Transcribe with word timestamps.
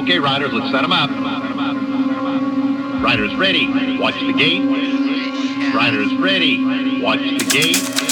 Okay, 0.00 0.18
riders, 0.18 0.50
let's 0.54 0.70
set 0.70 0.80
them 0.80 0.92
up. 0.92 1.10
Riders 3.02 3.34
ready. 3.36 3.98
Watch 3.98 4.14
the 4.14 4.32
gate. 4.32 5.74
Riders 5.74 6.14
ready. 6.16 7.02
Watch 7.02 7.20
the 7.20 7.44
gate. 7.50 8.09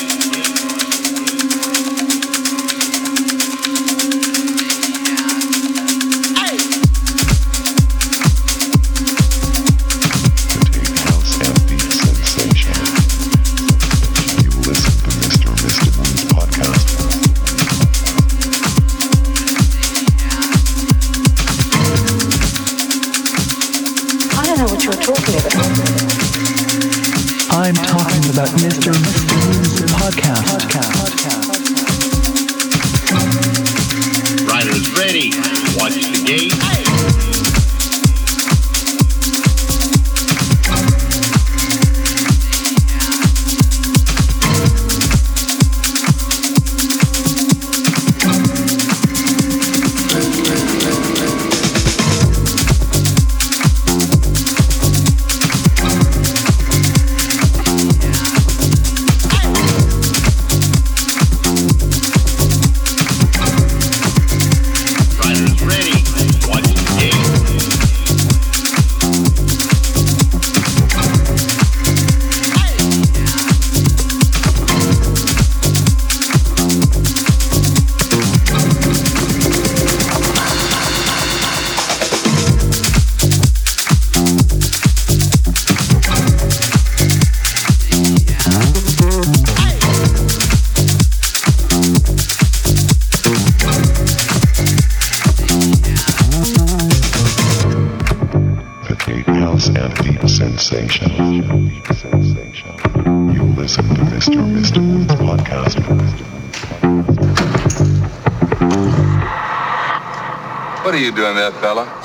fella. 111.58 111.97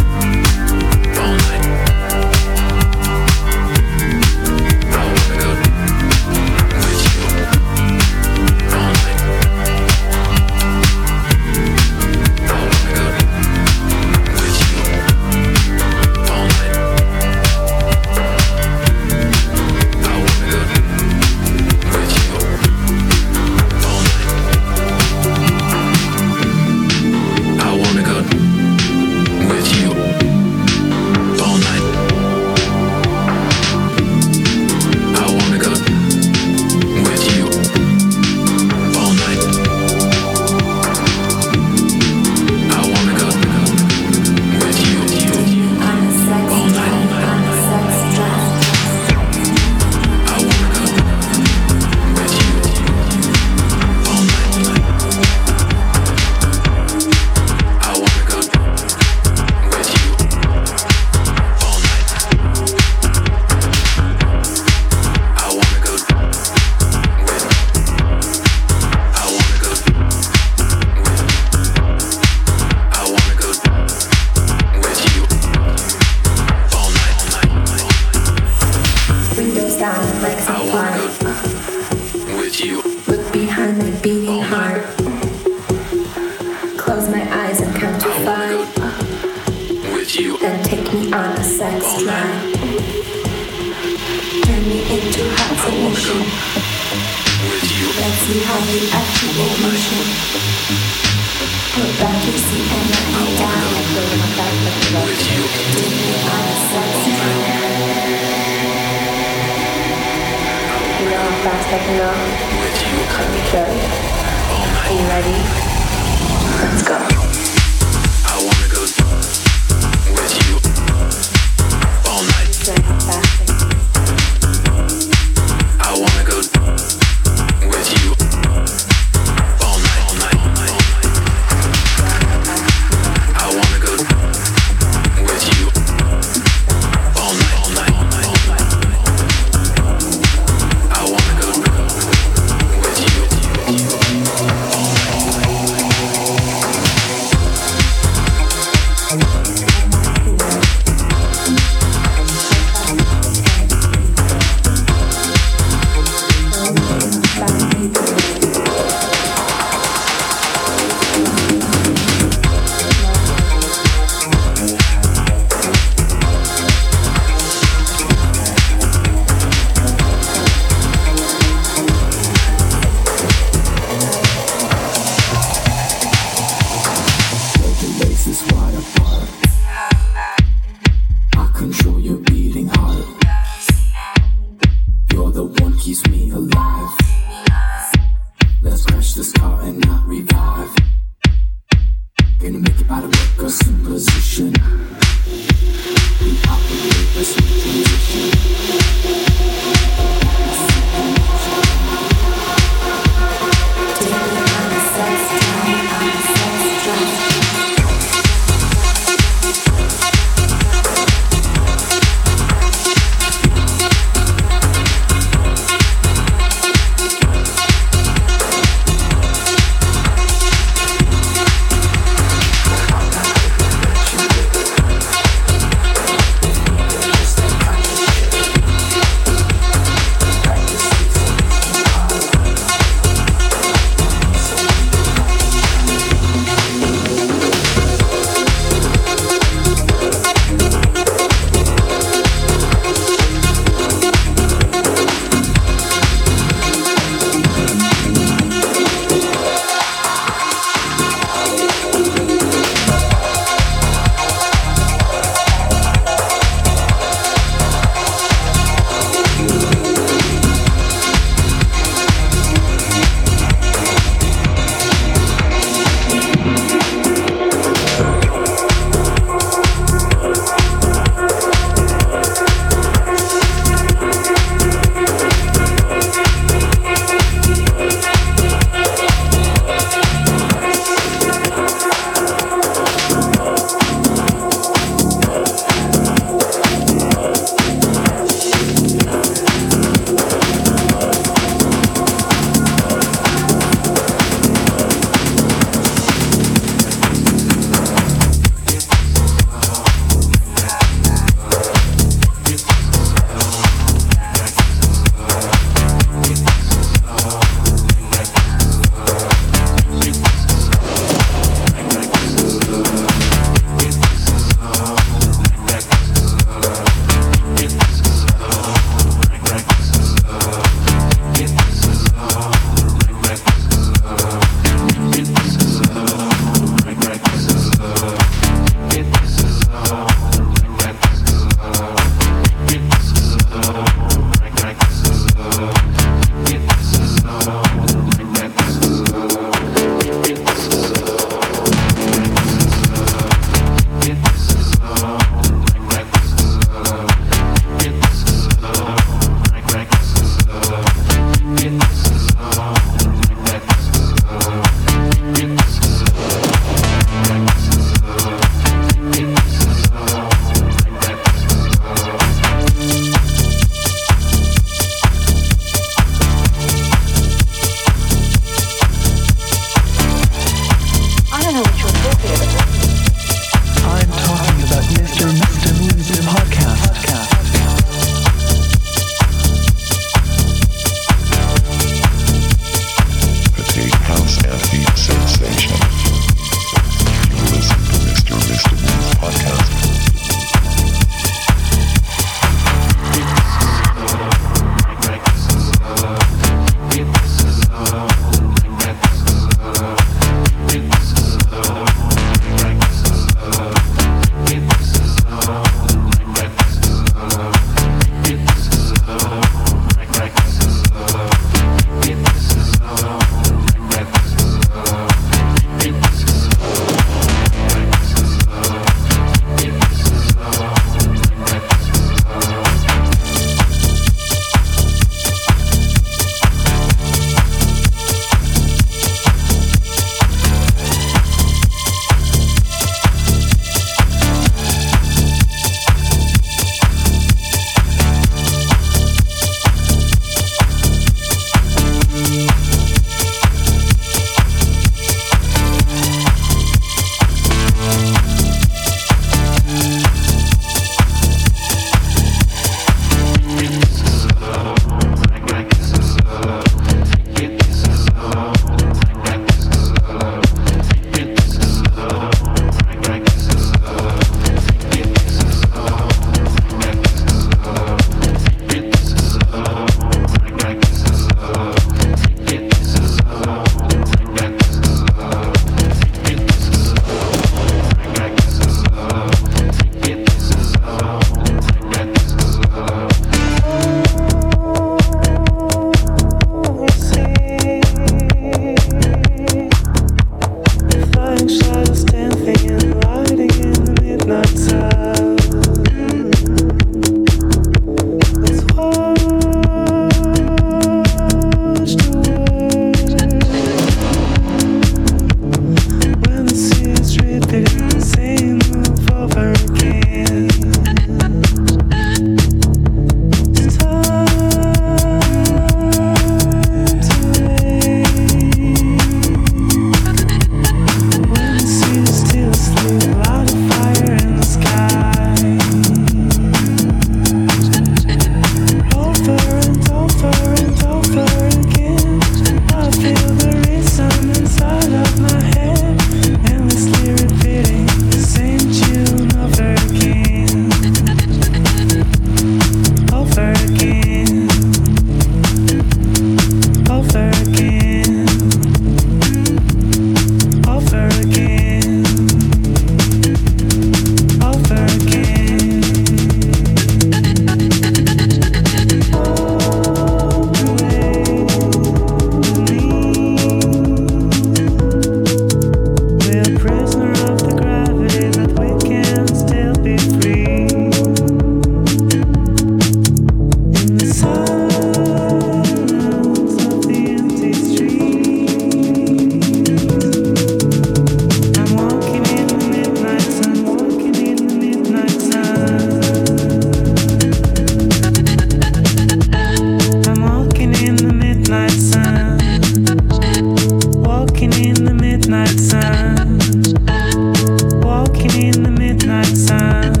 time. 599.71 600.00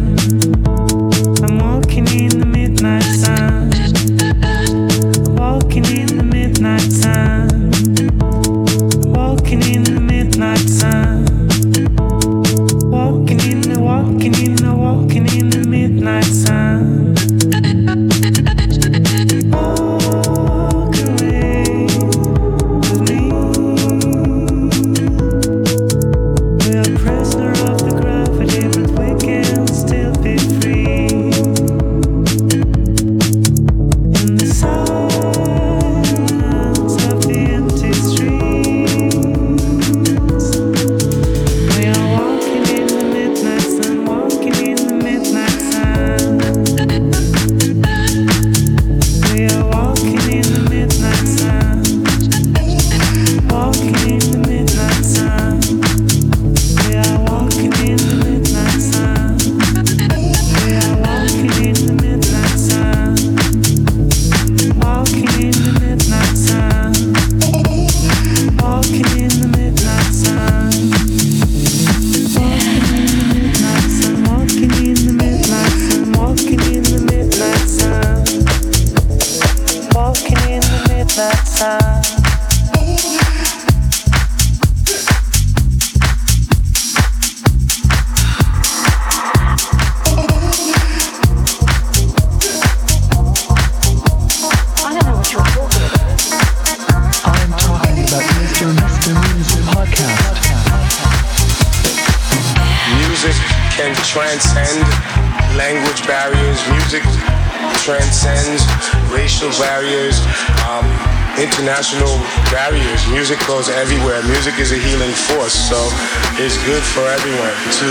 good 116.65 116.83
for 116.83 117.01
everyone 117.07 117.55
to 117.73 117.89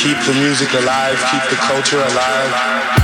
keep 0.00 0.16
the 0.24 0.32
music 0.40 0.72
alive, 0.72 1.18
keep 1.30 1.42
the 1.50 1.56
culture 1.56 1.98
alive. 1.98 2.95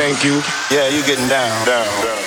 Thank 0.00 0.24
you. 0.24 0.40
Yeah, 0.70 0.88
you 0.88 1.04
getting 1.04 1.28
down, 1.28 1.66
down, 1.66 1.84
down. 2.02 2.19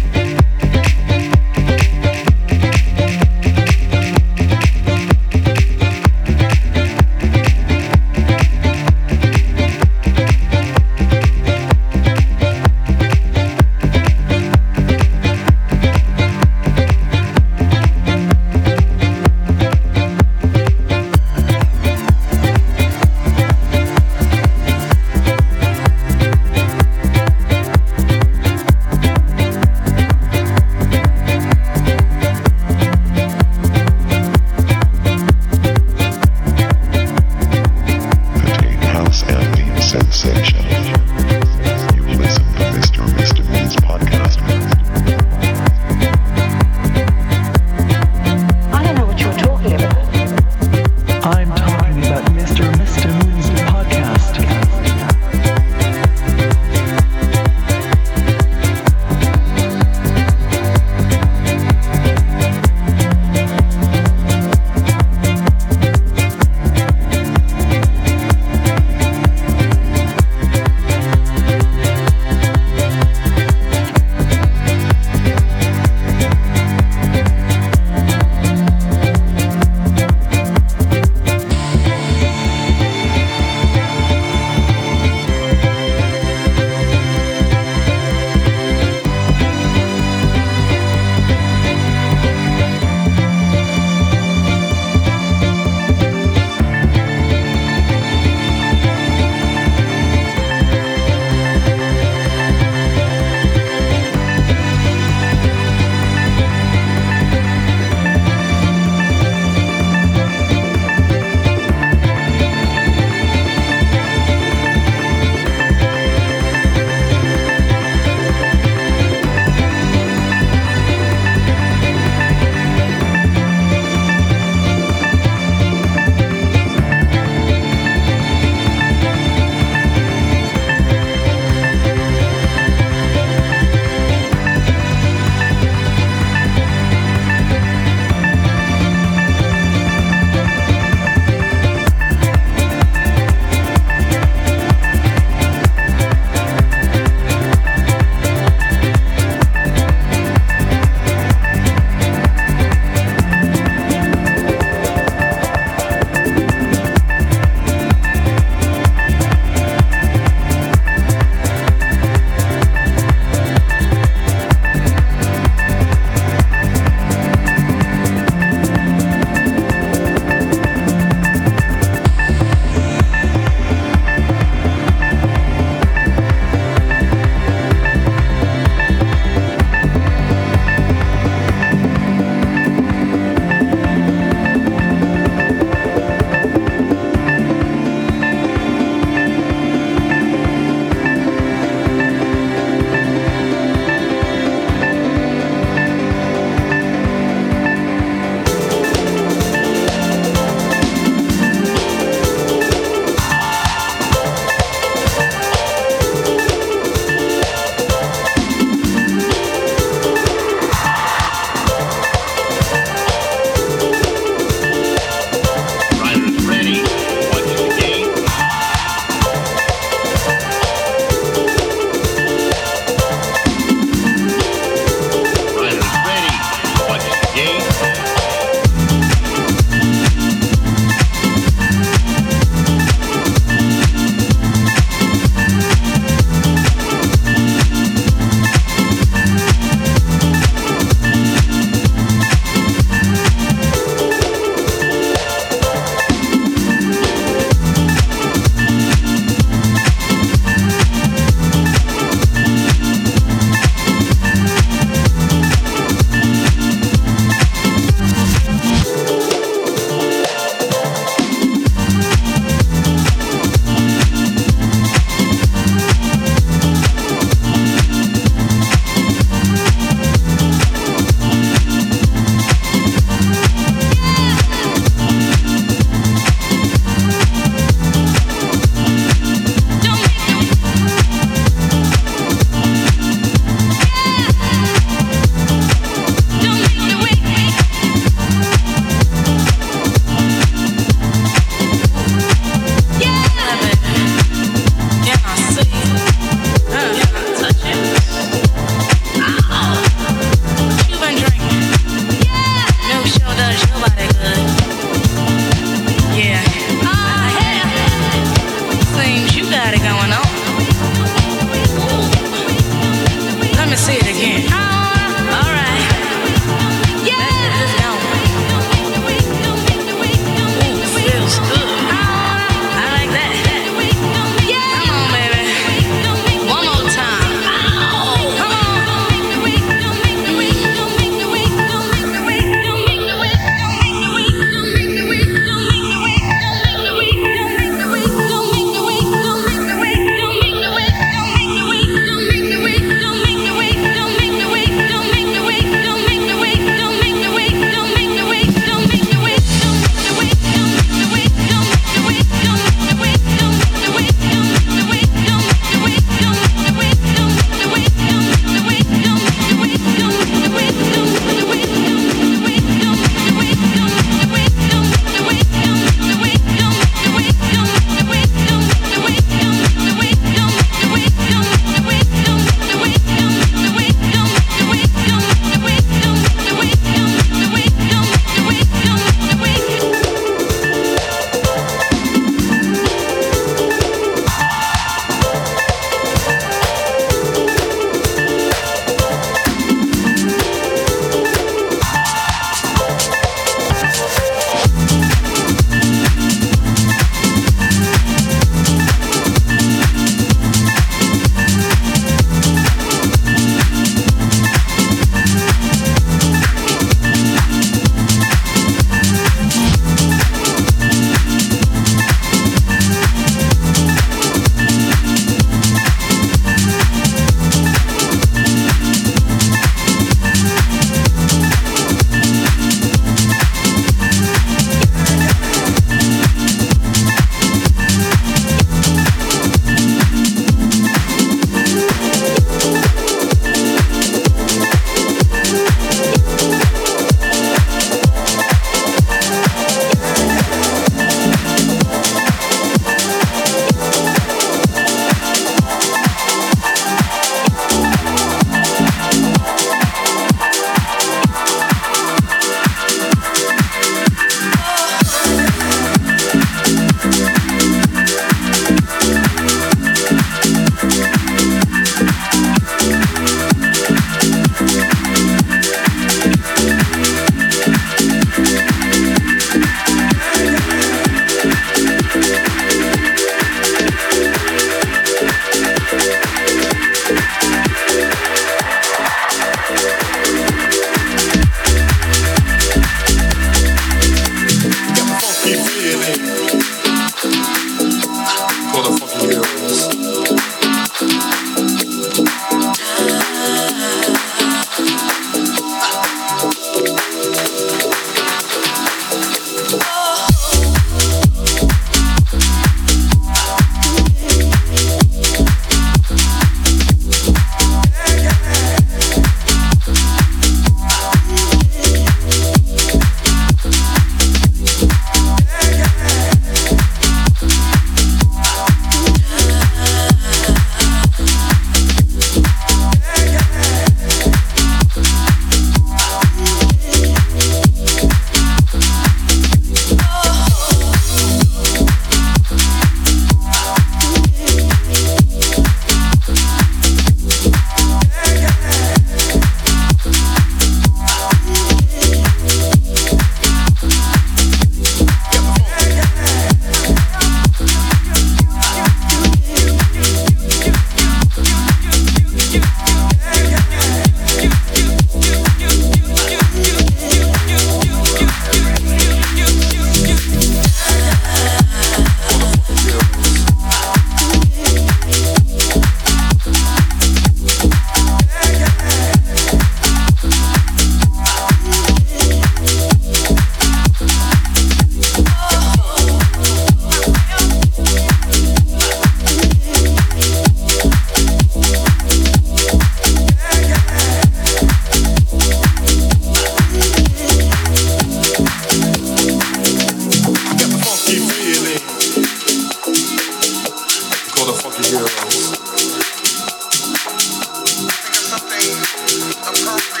Get 599.92 600.00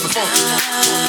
the 0.00 0.08
phone. 0.12 1.01